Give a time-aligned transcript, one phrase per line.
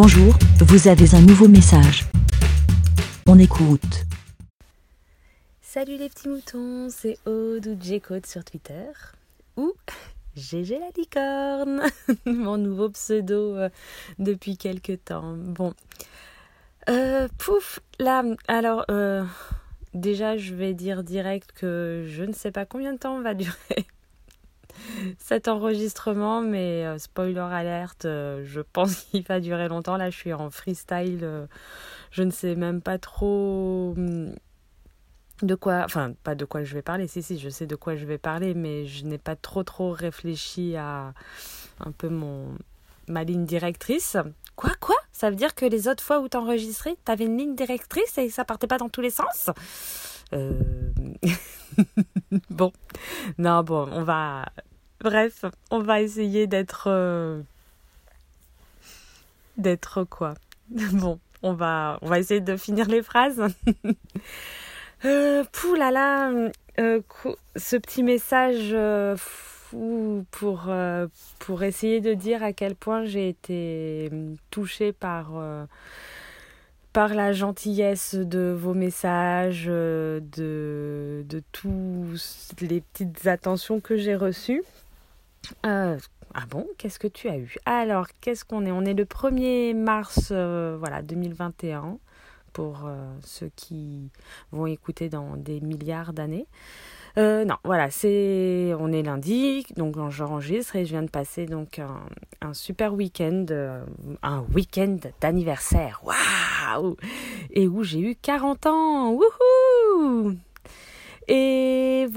[0.00, 2.04] Bonjour, vous avez un nouveau message.
[3.26, 4.04] On écoute.
[5.60, 8.92] Salut les petits moutons, c'est Aude ou sur Twitter.
[9.56, 9.72] Ou
[10.36, 11.82] GG la licorne,
[12.26, 13.70] mon nouveau pseudo euh,
[14.20, 15.34] depuis quelques temps.
[15.36, 15.74] Bon.
[16.88, 19.24] Euh, pouf, là, alors, euh,
[19.94, 23.88] déjà, je vais dire direct que je ne sais pas combien de temps va durer
[25.18, 29.96] cet enregistrement, mais euh, spoiler alerte, euh, je pense qu'il va durer longtemps.
[29.96, 31.46] Là, je suis en freestyle, euh,
[32.10, 34.34] je ne sais même pas trop hum,
[35.42, 37.96] de quoi, enfin, pas de quoi je vais parler, si, si, je sais de quoi
[37.96, 41.12] je vais parler, mais je n'ai pas trop, trop réfléchi à
[41.80, 42.56] un peu mon,
[43.06, 44.16] ma ligne directrice.
[44.56, 44.96] Quoi, quoi?
[45.12, 48.44] Ça veut dire que les autres fois où t'enregistrais, t'avais une ligne directrice et ça
[48.44, 49.50] partait pas dans tous les sens?
[50.32, 50.60] Euh...
[52.50, 52.72] bon,
[53.38, 54.46] non, bon, on va,
[55.00, 56.88] Bref, on va essayer d'être.
[56.88, 57.40] Euh,
[59.58, 60.34] d'être quoi
[60.92, 63.42] Bon, on va, on va essayer de finir les phrases.
[65.04, 65.44] euh,
[65.76, 66.32] là là,
[66.78, 67.00] euh,
[67.56, 70.72] ce petit message euh, fou pour,
[71.62, 74.10] essayer de dire à quel point j'ai été
[74.50, 75.32] touchée par
[76.94, 84.62] par la gentillesse de vos messages, de, de toutes les petites attentions que j'ai reçues.
[85.66, 85.98] Euh,
[86.34, 87.56] ah bon, qu'est-ce que tu as eu?
[87.64, 88.72] Alors, qu'est-ce qu'on est?
[88.72, 91.98] On est le 1er mars euh, voilà, 2021
[92.52, 94.10] pour euh, ceux qui
[94.52, 96.46] vont écouter dans des milliards d'années.
[97.16, 101.80] non, voilà, c'est on est lundi, donc j'enregistre et je viens de passer donc
[102.40, 103.46] un, super week-end,
[104.22, 106.96] un week-end d'anniversaire, waouh!
[107.50, 109.77] Et où j'ai eu 40 ans, wouhou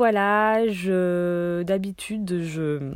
[0.01, 2.95] voilà, je d'habitude je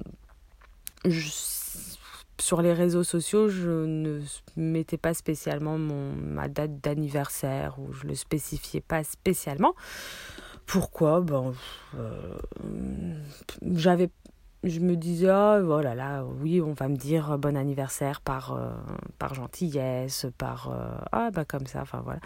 [2.42, 4.22] sur les réseaux sociaux, je ne
[4.58, 9.76] mettais pas spécialement mon, ma date d'anniversaire ou je le spécifiais pas spécialement.
[10.66, 11.21] Pourquoi?
[11.21, 11.54] Ben,
[11.95, 12.39] euh,
[13.72, 14.10] j'avais,
[14.64, 18.72] je me disais, oh, voilà, là, oui, on va me dire bon anniversaire par, euh,
[19.20, 22.20] par gentillesse, par, euh, ah, bah comme ça, enfin voilà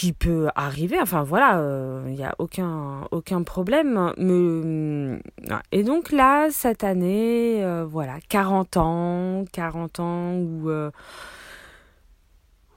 [0.00, 4.14] qui peut arriver, enfin voilà, il euh, n'y a aucun, aucun problème.
[4.16, 5.18] Mais, euh,
[5.72, 10.70] et donc là, cette année, euh, voilà, 40 ans, 40 ans, ou,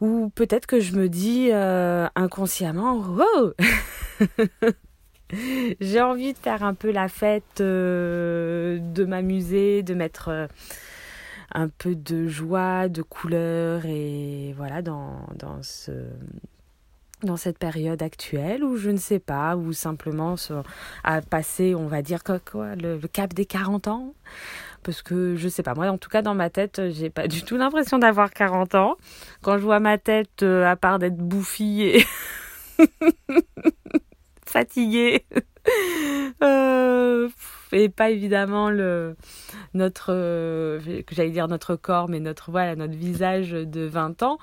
[0.01, 3.53] ou peut-être que je me dis inconsciemment, oh
[5.79, 10.49] J'ai envie de faire un peu la fête, de m'amuser, de mettre
[11.53, 15.91] un peu de joie, de couleur, et voilà, dans, dans ce
[17.25, 20.35] dans cette période actuelle ou je ne sais pas, ou simplement
[21.03, 24.13] à passer, on va dire, quoi, le, cap des 40 ans?
[24.83, 25.75] Parce que je sais pas.
[25.75, 28.97] Moi en tout cas dans ma tête j'ai pas du tout l'impression d'avoir 40 ans.
[29.41, 32.05] Quand je vois ma tête euh, à part d'être bouffie et
[34.45, 35.25] fatiguée
[36.43, 37.29] euh,
[37.73, 39.15] et pas évidemment le
[39.73, 40.79] notre euh,
[41.11, 44.37] j'allais dire notre corps mais notre voilà notre visage de 20 ans.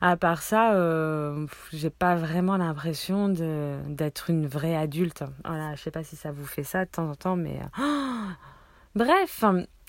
[0.00, 5.24] À part ça euh, j'ai pas vraiment l'impression d'être une vraie adulte.
[5.44, 7.58] Voilà je sais pas si ça vous fait ça de temps en temps mais
[8.94, 9.44] bref.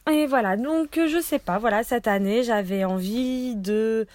[0.10, 1.58] Et voilà donc je sais pas.
[1.60, 4.08] Voilà cette année j'avais envie de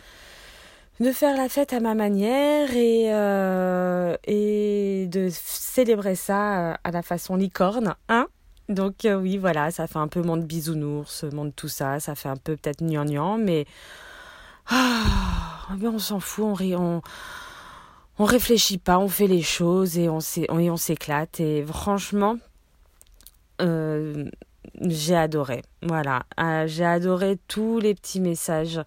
[1.01, 7.03] de faire la fête à ma manière et, euh, et de célébrer ça à la
[7.03, 8.29] façon licorne, hein
[8.69, 12.29] donc euh, oui, voilà, ça fait un peu monde bisounours, monde tout ça, ça fait
[12.29, 13.67] un peu peut-être gnangnan, mais...
[14.69, 17.03] Ah, mais on s'en fout, on, rit, on,
[18.19, 20.21] on réfléchit pas, on fait les choses et on
[20.77, 21.41] s'éclate.
[21.41, 22.37] Et franchement,
[23.61, 24.31] euh,
[24.81, 25.63] j'ai adoré.
[25.83, 28.81] Voilà, euh, j'ai adoré tous les petits messages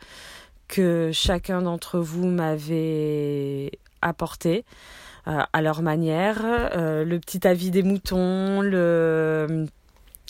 [0.68, 3.72] que chacun d'entre vous m'avait
[4.02, 4.66] apporté.
[5.28, 6.42] Euh, à leur manière.
[6.44, 9.66] Euh, le petit avis des moutons, le,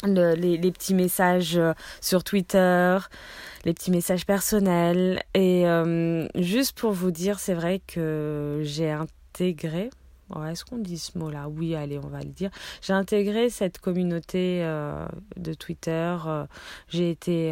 [0.05, 2.97] les, les, petits messages euh, sur Twitter,
[3.65, 5.21] les petits messages personnels.
[5.33, 5.65] Et
[6.35, 9.89] juste pour vous dire, c'est vrai que j'ai intégré,
[10.47, 11.49] Est-ce qu'on dit ce mot-là?
[11.49, 12.49] Oui, allez, on va le dire.
[12.81, 14.61] J'ai intégré cette communauté
[15.35, 16.15] de Twitter.
[16.87, 17.49] j'ai été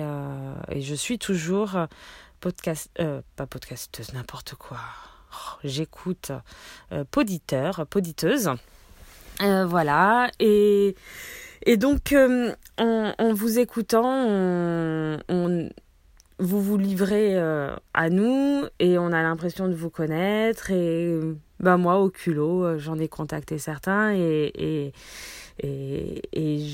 [0.69, 1.75] et je suis toujours
[2.40, 2.90] podcast,
[3.36, 4.80] pas podcasteuse, n'importe quoi.
[5.33, 6.31] Oh, j'écoute
[6.91, 8.51] euh, poditeur, poditeuse.
[9.41, 10.30] Euh, voilà.
[10.39, 10.95] Et,
[11.65, 14.27] et donc, euh, en, vous écoutant,
[16.39, 17.38] vous vous livrez
[17.94, 20.71] à nous et on a l'impression de vous connaître.
[20.71, 21.19] Et
[21.59, 24.94] ben moi, au culot, j'en ai contacté certains et, et,
[25.59, 26.68] et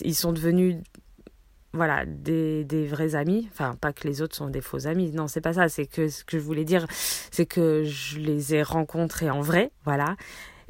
[0.00, 0.76] ils sont devenus
[1.76, 3.48] voilà, des, des vrais amis.
[3.52, 5.12] Enfin, pas que les autres sont des faux amis.
[5.12, 5.68] Non, c'est pas ça.
[5.68, 9.70] C'est que ce que je voulais dire, c'est que je les ai rencontrés en vrai.
[9.84, 10.16] Voilà.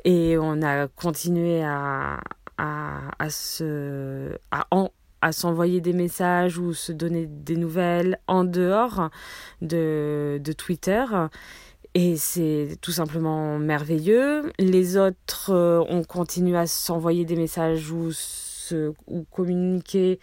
[0.05, 2.21] Et on a continué à,
[2.59, 4.91] à, à se, à, en,
[5.23, 9.11] à s'envoyer des messages ou se donner des nouvelles en dehors
[9.63, 11.05] de, de Twitter.
[11.95, 14.53] Et c'est tout simplement merveilleux.
[14.59, 20.21] Les autres euh, ont continué à s'envoyer des messages ou, se, ou communiquer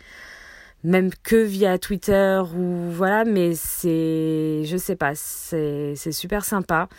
[0.83, 6.89] même que via Twitter ou voilà, mais c'est, je sais pas, c'est, super sympa.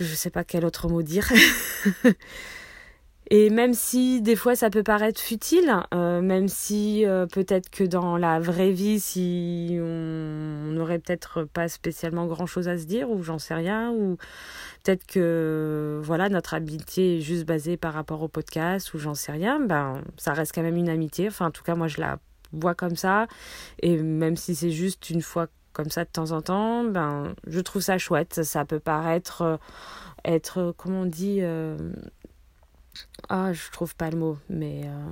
[0.00, 1.28] Je sais pas quel autre mot dire.
[3.30, 7.82] Et même si des fois ça peut paraître futile, euh, même si euh, peut-être que
[7.82, 13.22] dans la vraie vie, si on n'aurait peut-être pas spécialement grand-chose à se dire, ou
[13.22, 14.18] j'en sais rien, ou
[14.84, 19.32] peut-être que voilà notre amitié est juste basée par rapport au podcast, ou j'en sais
[19.32, 21.28] rien, ben ça reste quand même une amitié.
[21.28, 22.18] Enfin en tout cas moi je la
[22.60, 23.26] vois comme ça,
[23.80, 27.60] et même si c'est juste une fois comme ça de temps en temps, ben je
[27.60, 28.44] trouve ça chouette.
[28.44, 29.56] Ça peut paraître euh,
[30.24, 31.42] être comment on dit
[33.28, 35.10] ah, je trouve pas le mot, mais euh,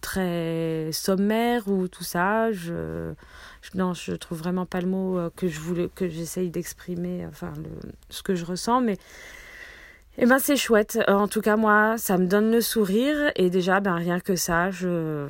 [0.00, 2.52] très sommaire ou tout ça.
[2.52, 3.12] Je,
[3.62, 7.26] je, non, je trouve vraiment pas le mot euh, que je voulais, que j'essaye d'exprimer,
[7.26, 7.52] enfin,
[8.10, 8.96] ce que je ressens, mais.
[10.20, 10.98] Eh ben c'est chouette.
[11.06, 14.72] En tout cas moi, ça me donne le sourire et déjà ben rien que ça,
[14.72, 15.28] je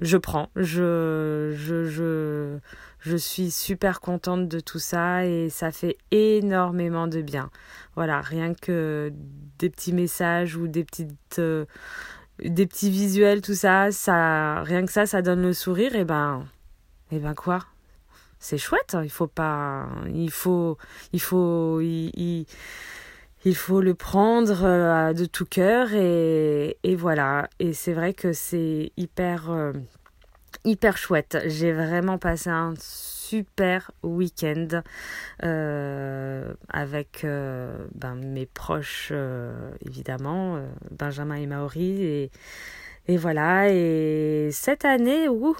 [0.00, 0.50] je prends.
[0.56, 2.58] Je je je
[3.00, 7.50] je suis super contente de tout ça et ça fait énormément de bien.
[7.94, 9.12] Voilà, rien que
[9.58, 11.64] des petits messages ou des petites euh,
[12.40, 16.46] des petits visuels tout ça, ça rien que ça ça donne le sourire et ben
[17.10, 17.60] et ben quoi?
[18.40, 20.78] C'est chouette, il faut pas il faut
[21.12, 22.46] il faut il, il,
[23.54, 29.50] faut le prendre euh, de tout cœur et, voilà et c'est vrai que c'est hyper
[29.50, 29.72] euh,
[30.64, 31.38] hyper chouette.
[31.46, 34.82] J'ai vraiment passé un super week-end
[35.44, 39.12] euh, avec ben, mes proches,
[39.86, 40.60] évidemment,
[40.90, 42.30] Benjamin et Maori.
[43.06, 45.54] Et, voilà, et cette année, wouhou,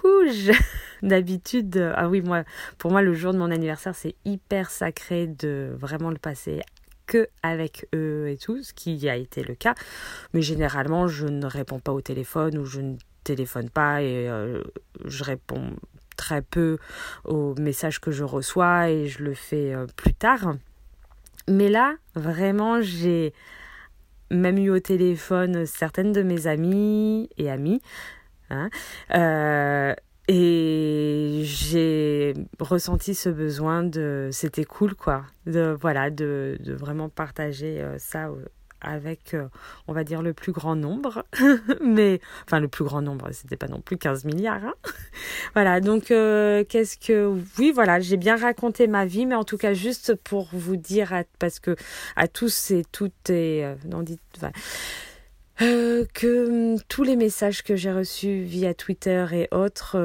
[1.02, 2.44] d'habitude, ah oui, moi,
[2.76, 6.60] pour moi, le jour de mon anniversaire, c'est hyper sacré de vraiment le passer
[7.08, 9.74] que avec eux et tout, ce qui a été le cas.
[10.32, 14.62] Mais généralement, je ne réponds pas au téléphone ou je ne téléphone pas et euh,
[15.04, 15.72] je réponds
[16.16, 16.78] très peu
[17.24, 20.54] aux messages que je reçois et je le fais euh, plus tard.
[21.48, 23.32] Mais là, vraiment, j'ai
[24.30, 27.80] même eu au téléphone certaines de mes amies et amis.
[28.50, 28.70] Hein,
[29.14, 29.94] euh,
[30.28, 37.82] et j'ai ressenti ce besoin de c'était cool quoi de voilà de, de vraiment partager
[37.98, 38.30] ça
[38.80, 39.48] avec, euh,
[39.86, 41.24] on va dire, le plus grand nombre.
[41.84, 44.64] Mais, enfin, le plus grand nombre, c'était pas non plus 15 milliards.
[44.64, 44.74] Hein
[45.54, 47.36] voilà, donc, euh, qu'est-ce que.
[47.58, 51.12] Oui, voilà, j'ai bien raconté ma vie, mais en tout cas, juste pour vous dire,
[51.38, 51.76] parce que
[52.16, 53.64] à tous et toutes, et.
[53.64, 54.20] Euh, non, dites,
[55.58, 59.98] que hum, tous les messages que j'ai reçus via Twitter et autres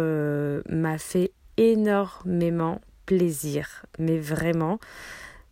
[0.69, 4.79] m'a fait énormément plaisir, mais vraiment.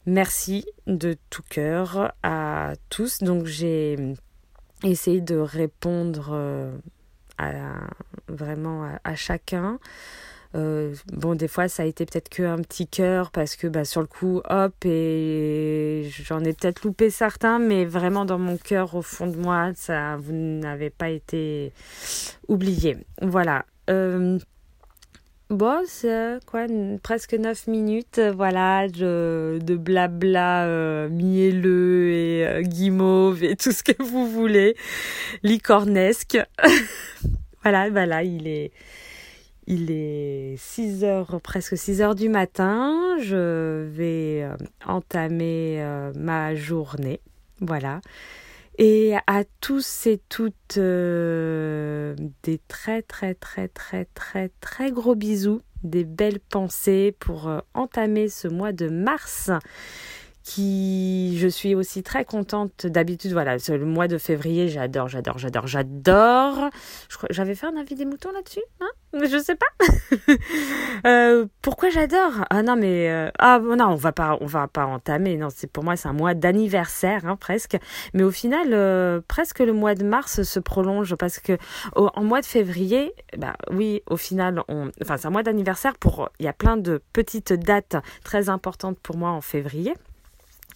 [0.06, 3.20] Merci de tout cœur à tous.
[3.20, 4.16] Donc j'ai
[4.84, 6.76] essayé de répondre euh,
[7.38, 7.88] à,
[8.28, 9.80] vraiment à, chacun.
[10.56, 14.02] Euh, bon, des fois, ça a été peut-être qu'un petit cœur parce que bah, sur
[14.02, 19.02] le coup, hop, et j'en ai peut-être loupé certains, mais vraiment dans mon cœur, au
[19.02, 21.72] fond de moi, ça, vous n'avez pas été
[22.48, 22.98] oublié.
[23.22, 23.66] Voilà.
[23.90, 24.40] Euh,
[25.52, 26.66] Bon, c'est quoi,
[27.04, 33.74] presque 9 minutes, euh, voilà, de, de blabla euh, mielleux et euh, guimauve et tout
[33.74, 34.78] ce que vous voulez,
[35.44, 36.38] licornesque.
[37.64, 38.72] voilà, voilà, il est,
[39.72, 43.18] il est 6 heures, presque 6 heures du matin.
[43.22, 44.48] Je vais
[44.86, 45.84] entamer
[46.16, 47.22] ma journée.
[47.62, 48.02] Voilà.
[48.78, 55.62] Et à tous et toutes, euh, des très très très très très très gros bisous,
[55.84, 59.52] des belles pensées pour euh, entamer ce mois de mars
[60.44, 65.68] qui je suis aussi très contente d'habitude voilà le mois de février j'adore j'adore j'adore
[65.68, 66.70] j'adore.
[67.30, 68.90] J'avais fait un avis des moutons là-dessus hein?
[69.14, 69.66] Je sais pas.
[71.06, 72.46] Euh, pourquoi j'adore?
[72.50, 75.66] Ah non mais euh, ah non on va pas on va pas entamer non c'est
[75.66, 77.78] pour moi c'est un mois d'anniversaire hein, presque.
[78.14, 81.58] Mais au final euh, presque le mois de mars se prolonge parce que
[81.96, 86.30] en mois de février bah oui au final on enfin c'est un mois d'anniversaire pour
[86.40, 89.94] il y a plein de petites dates très importantes pour moi en février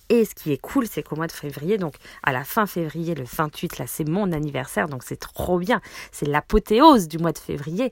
[0.10, 3.16] Et ce qui est cool, c'est qu'au mois de février, donc à la fin février,
[3.16, 5.82] le 28, là, c'est mon anniversaire, donc c'est trop bien.
[6.12, 7.92] C'est l'apothéose du mois de février.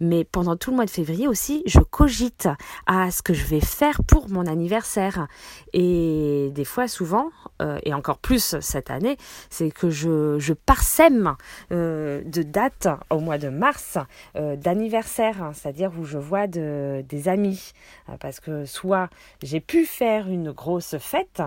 [0.00, 2.48] Mais pendant tout le mois de février aussi, je cogite
[2.86, 5.26] à ce que je vais faire pour mon anniversaire.
[5.72, 7.30] Et des fois, souvent,
[7.60, 9.16] euh, et encore plus cette année,
[9.50, 11.34] c'est que je, parsème
[11.72, 13.98] euh, de dates au mois de mars
[14.36, 17.72] euh, d'anniversaire, hein, c'est-à-dire où je vois de, des amis.
[18.20, 19.08] parce que soit
[19.42, 21.41] j'ai pu faire une grosse fête,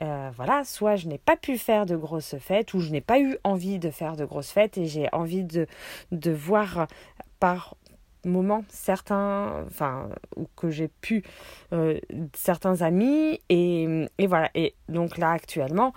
[0.00, 3.20] euh, voilà, soit je n'ai pas pu faire de grosses fêtes ou je n'ai pas
[3.20, 5.66] eu envie de faire de grosses fêtes et j'ai envie de,
[6.30, 6.86] voir
[7.40, 7.76] par
[8.24, 11.24] moment certains, enfin, ou que j'ai pu
[11.72, 11.98] euh,
[12.34, 14.50] certains amis et, voilà.
[14.54, 15.92] Et donc là actuellement,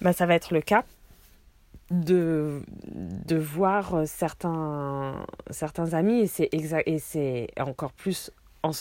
[0.00, 0.84] bah, ça va être le cas
[1.90, 2.62] de,
[3.30, 8.30] voir certains, certains amis et c'est et c'est encore plus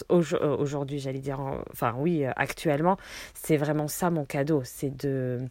[0.09, 1.39] aujourd'hui, j'allais dire,
[1.71, 2.97] enfin oui, euh, actuellement,
[3.33, 5.41] c'est vraiment ça mon cadeau, c'est de,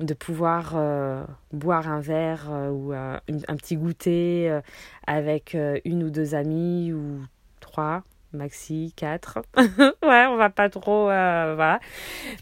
[0.00, 3.20] de pouvoir euh, boire un verre ou un
[3.56, 4.60] petit goûter
[5.06, 7.20] avec une ou deux amis ou
[7.60, 9.38] trois maxi 4.
[9.58, 11.80] ouais, on va pas trop, euh, voilà.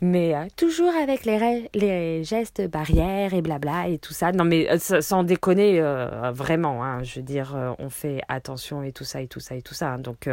[0.01, 4.33] Mais euh, toujours avec les, les gestes barrières et blabla et tout ça.
[4.33, 5.81] Non, mais euh, sans déconner,
[6.33, 9.63] vraiment, hein, je veux dire, on fait attention et tout ça et tout ça et
[9.63, 9.93] tout ça.
[9.93, 9.99] Hein.
[9.99, 10.29] Donc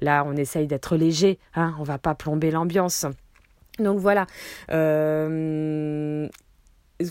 [0.00, 3.06] là, on essaye d'être léger, hein, on va pas plomber l'ambiance.
[3.78, 4.26] Donc voilà.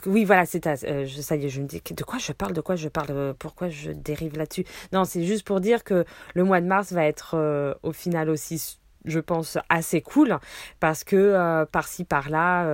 [0.06, 2.60] Oui, voilà, c'est euh, ça y est, je me dis de quoi je parle, de
[2.60, 4.66] quoi je parle, euh, pourquoi je dérive là-dessus?
[4.92, 6.04] Non, c'est juste pour dire que
[6.36, 10.40] le mois de mars va être euh, au final aussi, je pense, assez cool
[10.82, 12.66] parce que par-ci par-là,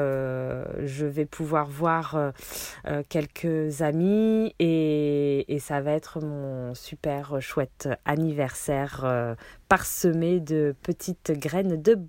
[0.84, 2.34] je vais pouvoir voir
[3.10, 9.36] quelques amis et, et, ça va être mon super chouette anniversaire
[9.70, 12.00] parsemé de petites graines de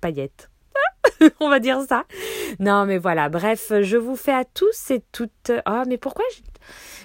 [0.00, 0.50] paillettes.
[1.40, 2.04] on va dire ça.
[2.58, 5.52] Non, mais voilà, bref, je vous fais à tous et toutes.
[5.64, 6.24] Ah, mais pourquoi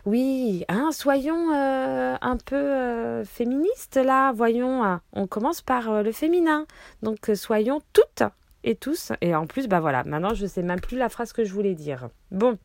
[0.06, 4.32] Oui, hein, soyons euh, un peu euh, féministes là.
[4.32, 5.02] Voyons, hein.
[5.14, 6.66] on commence par euh, le féminin.
[7.04, 8.24] Donc, soyons toutes
[8.64, 9.12] et tous.
[9.22, 11.76] Et en plus, bah voilà, maintenant je sais même plus la phrase que je voulais
[11.76, 12.10] dire.
[12.32, 12.58] Bon,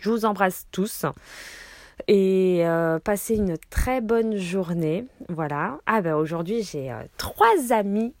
[0.00, 1.06] je vous embrasse tous
[2.08, 2.64] et
[3.04, 5.06] passez une très bonne journée.
[5.28, 5.78] Voilà.
[5.86, 8.14] Ah ben aujourd'hui j'ai trois amis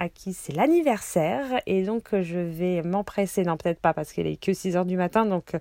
[0.00, 4.26] à qui c'est l'anniversaire et donc euh, je vais m'empresser, non peut-être pas parce qu'il
[4.26, 5.60] est que 6 heures du matin donc euh,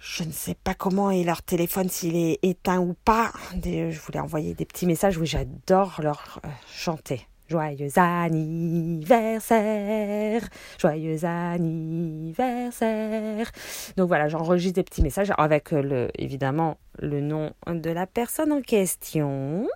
[0.00, 3.30] je ne sais pas comment est leur téléphone, s'il est éteint ou pas.
[3.62, 7.28] Je voulais envoyer des petits messages, oui j'adore leur euh, chanter.
[7.48, 10.42] Joyeux anniversaire,
[10.80, 13.52] joyeux anniversaire.
[13.96, 18.62] Donc voilà, j'enregistre des petits messages avec le, évidemment le nom de la personne en
[18.62, 19.68] question.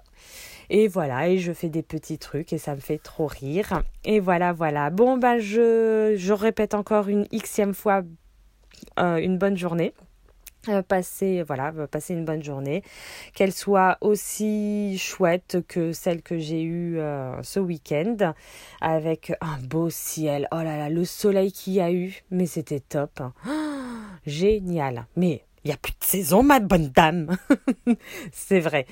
[0.70, 3.82] Et voilà, et je fais des petits trucs et ça me fait trop rire.
[4.04, 4.90] Et voilà, voilà.
[4.90, 8.02] Bon, bah, je, je répète encore une xème fois
[8.98, 9.92] euh, une bonne journée.
[10.68, 12.82] Euh, passer voilà passer une bonne journée
[13.34, 18.34] qu'elle soit aussi chouette que celle que j'ai eue euh, ce week-end
[18.80, 22.80] avec un beau ciel oh là là le soleil qu'il y a eu mais c'était
[22.80, 23.22] top
[24.26, 27.36] génial mais il n'y a plus de saison, ma bonne dame.
[28.32, 28.86] c'est vrai.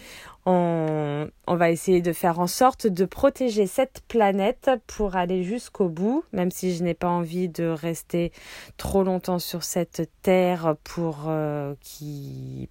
[0.44, 6.24] On, va essayer de faire en sorte de protéger cette planète pour aller jusqu'au bout,
[6.32, 8.32] même si je n'ai pas envie de rester
[8.76, 11.74] trop longtemps sur cette terre pour, euh,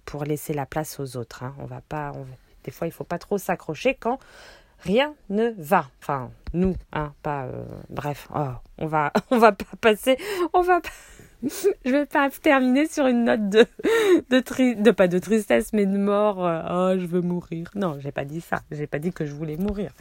[0.04, 1.42] pour laisser la place aux autres.
[1.42, 1.54] Hein.
[1.58, 2.12] On va pas,
[2.64, 4.18] des fois, il faut pas trop s'accrocher quand
[4.80, 5.88] rien ne va.
[6.02, 7.44] Enfin, nous, hein, pas.
[7.44, 10.18] Euh, bref, oh, on va, on va pas passer,
[10.52, 10.90] on va pas
[11.84, 13.66] je vais pas terminer sur une note de,
[14.30, 16.46] de, de pas de tristesse, mais de mort.
[16.46, 17.70] Euh, oh, je veux mourir.
[17.74, 18.62] Non, j'ai pas dit ça.
[18.70, 19.92] J'ai pas dit que je voulais mourir.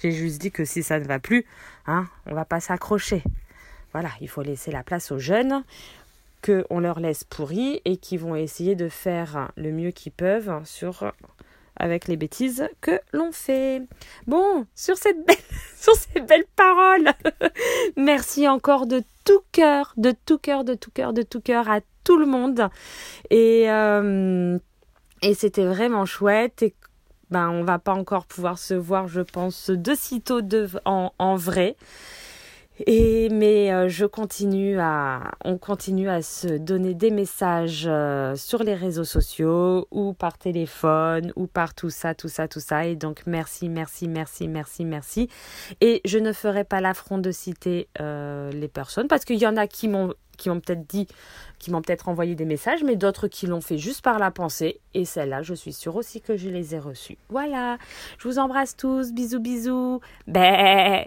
[0.00, 1.44] J'ai juste dit que si ça ne va plus,
[1.86, 3.22] hein, on va pas s'accrocher.
[3.92, 5.62] Voilà, il faut laisser la place aux jeunes
[6.44, 11.12] qu'on leur laisse pourris et qui vont essayer de faire le mieux qu'ils peuvent sur
[11.76, 13.82] avec les bêtises que l'on fait.
[14.26, 15.36] Bon, sur cette belle,
[15.76, 17.12] sur ces belles paroles,
[17.96, 21.80] merci encore de tout cœur, de tout cœur, de tout cœur, de tout cœur à
[22.04, 22.68] tout le monde.
[23.30, 24.58] Et, euh,
[25.22, 26.62] et c'était vraiment chouette.
[26.62, 26.74] Et
[27.30, 31.36] ben, on va pas encore pouvoir se voir, je pense, de sitôt de, en, en
[31.36, 31.76] vrai.
[32.86, 38.62] Et mais euh, je continue à, on continue à se donner des messages euh, sur
[38.62, 42.86] les réseaux sociaux ou par téléphone ou par tout ça, tout ça, tout ça.
[42.86, 45.28] Et donc merci, merci, merci, merci, merci.
[45.80, 49.56] Et je ne ferai pas l'affront de citer euh, les personnes parce qu'il y en
[49.56, 51.06] a qui m'ont qui m'ont peut-être dit,
[51.58, 54.80] qui m'ont peut-être envoyé des messages, mais d'autres qui l'ont fait juste par la pensée.
[54.94, 57.18] Et celle-là, je suis sûre aussi que je les ai reçues.
[57.28, 57.76] Voilà.
[58.18, 59.12] Je vous embrasse tous.
[59.12, 60.00] Bisous, bisous.
[60.26, 61.06] Bé.